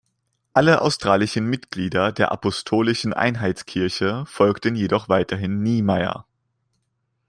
[0.53, 6.25] Alle australischen Mitglieder der Apostolischen Einheits-Kirche folgten jedoch weiterhin Niemeyer.